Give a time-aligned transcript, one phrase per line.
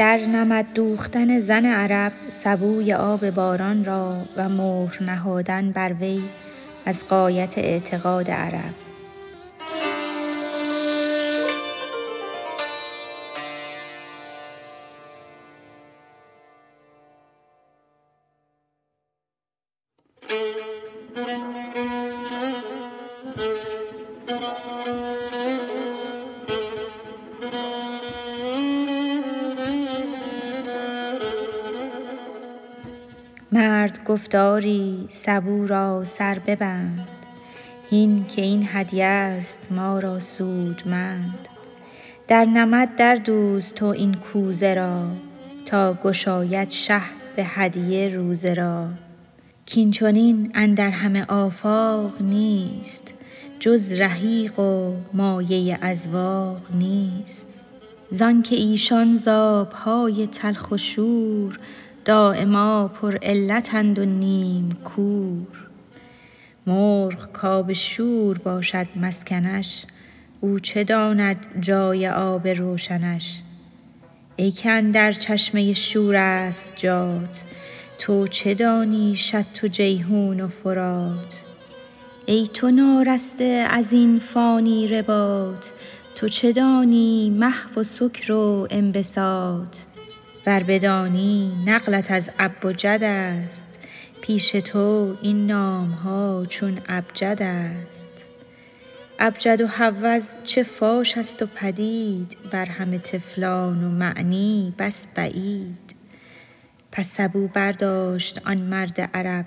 [0.00, 6.22] در نمد دوختن زن عرب سبوی آب باران را و مهر نهادن بر وی
[6.86, 8.74] از غایت اعتقاد عرب.
[33.52, 34.36] مرد گفت
[35.10, 37.08] سبو را سر ببند.
[37.90, 41.48] هین که این هدیه ست ما را سودمند.
[42.28, 45.06] در نمد دردوز تو این کوزه را
[45.66, 47.00] تا گشاید شه
[47.36, 48.88] به هدیه روزه را.
[49.74, 53.14] کاین چنین اندر همه آفاق نیست
[53.60, 57.48] جز رحیق و مایه اذواق نیست.
[58.10, 61.58] زانک ایشان ز آب های تلخ و شور
[62.04, 65.68] دایما پرعلتند و نیم کور.
[66.66, 69.84] مرغ کآب شور باشد مسکنش
[70.40, 73.42] او چه داند جای آب روشنش.
[74.36, 77.44] ای که اندر چشمه شور ست جات
[77.98, 81.42] تو چه دانی شط و جیحون و فرات؟
[82.26, 85.66] ای تو نارسته از این فانی رباط
[86.14, 89.76] تو چه دانی محو و سکر و انبساط؟
[90.50, 93.78] ور بدانی نقلت از اب و جد ست
[94.20, 97.42] پیش تو این نام ها چون ابجد
[97.92, 98.10] ست
[99.18, 105.94] ابجد و هوز چه فاش ست و پدید بر همه طفلان و معنی بس بعید.
[106.92, 109.46] پس سبو برداشت آن مرد عرب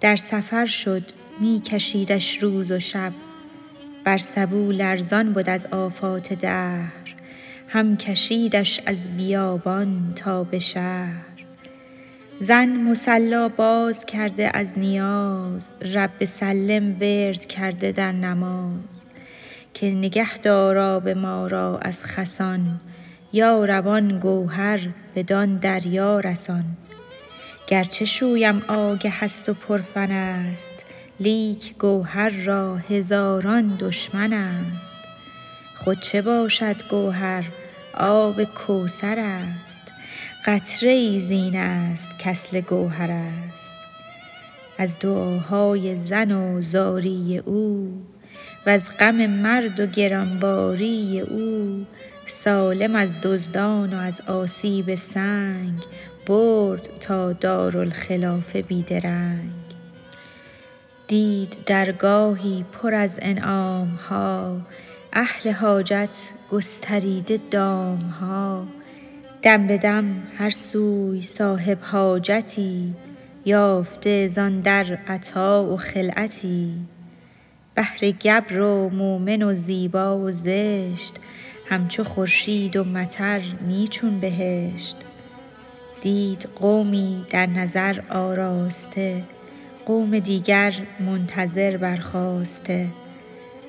[0.00, 1.04] در سفر شد
[1.40, 3.12] می کشیدش روز و شب.
[4.04, 6.97] بر سبو لرزان بد از آفات دهر.
[7.70, 11.24] هم کشیدش از بیابان تا به شهر.
[12.40, 19.04] زن مصلا باز کرده از نیاز رب سلم ورد کرده در نماز.
[19.74, 22.80] که نگه دار آب ما را از خسان
[23.32, 24.80] یا رب آن گوهر
[25.16, 26.64] بدان دریا رسان.
[27.66, 30.84] گرچه شویم آگه ست و پرفن ست
[31.20, 35.07] لیک گوهر را هزاران دشمن ست
[35.84, 37.44] خود چه باشد گوهر؟
[37.94, 39.82] آب کوثر ست
[40.46, 43.10] قطره ای زین ست کاصل گوهر
[43.56, 43.74] ست
[44.78, 47.92] از دعاهای زن و زاری او
[48.66, 51.86] وز غم مرد و گران باری او
[52.26, 55.82] سالم از دزدان و از آسیب سنگ
[56.26, 59.50] برد تا دارالخلافه بی درنگ
[61.06, 64.56] دید درگاهی پر از انعام ها
[65.12, 66.16] اهل حاجت
[66.50, 68.66] گستریده دام ها
[69.42, 72.94] دم به دم هر سوی صاحب حاجتی
[73.44, 76.74] یافته زان در عطا و خلعتی.
[77.74, 81.16] بحر گبر و مؤمن و زیبا و زشت
[81.68, 84.96] همچو خورشید و مطر نی چون بهشت.
[86.00, 89.22] دید قومی در نظر آراسته
[89.86, 92.86] قوم دیگر منتظر برخاسته.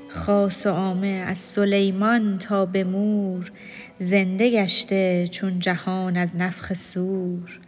[0.09, 3.52] خاص و عامه از سلیمان تا به مور
[3.97, 7.59] زنده گشته چون جهان از نفخ صور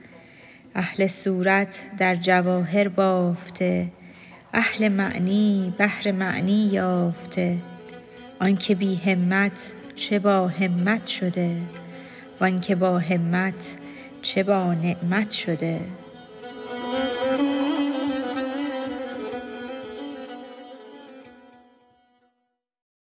[0.75, 3.91] اهل صورت در جواهر بافته
[4.53, 7.57] اهل معنی بحر معنی یافته.
[8.39, 11.55] آنک بی همت چه باهمت شده؟
[12.41, 13.77] وآنک باهمت
[14.21, 15.79] چه بانعمت شده؟